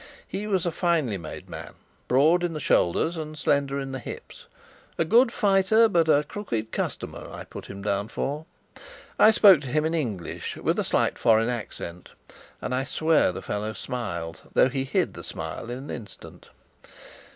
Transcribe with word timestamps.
He 0.27 0.47
was 0.47 0.65
a 0.65 0.71
finely 0.71 1.19
made 1.19 1.47
man, 1.47 1.75
broad 2.07 2.43
in 2.43 2.53
the 2.53 2.59
shoulder 2.59 3.11
and 3.21 3.37
slender 3.37 3.79
in 3.79 3.91
the 3.91 3.99
hips. 3.99 4.47
A 4.97 5.05
good 5.05 5.31
fighter, 5.31 5.87
but 5.87 6.07
a 6.09 6.23
crooked 6.27 6.71
customer, 6.71 7.29
I 7.31 7.43
put 7.43 7.67
him 7.67 7.83
down 7.83 8.07
for. 8.07 8.47
I 9.19 9.29
spoke 9.29 9.61
to 9.61 9.67
him 9.67 9.85
in 9.85 9.93
English, 9.93 10.55
with 10.57 10.79
a 10.79 10.83
slight 10.83 11.19
foreign 11.19 11.49
accent, 11.49 12.13
and 12.63 12.73
I 12.73 12.83
swear 12.83 13.31
the 13.31 13.43
fellow 13.43 13.73
smiled, 13.73 14.41
though 14.55 14.69
he 14.69 14.85
hid 14.85 15.13
the 15.13 15.23
smile 15.23 15.69
in 15.69 15.77
an 15.77 15.91
instant. 15.91 16.49